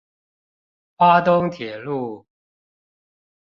[0.97, 2.25] 花東鐵路